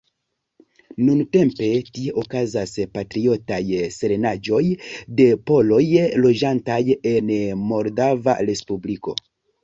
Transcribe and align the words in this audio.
Nuntempe 1.07 1.65
tie 1.97 2.13
okazas 2.21 2.71
patriotaj 2.95 3.59
solenaĵoj 3.97 4.61
de 5.19 5.27
poloj 5.51 5.83
loĝantaj 6.23 6.79
en 7.11 7.29
Moldava 7.73 8.35
Respubliko. 8.49 9.15